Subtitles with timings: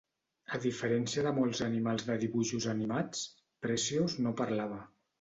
[0.57, 3.25] A diferència de molts animals de dibuixos animats,
[3.67, 4.87] Precious no parlava.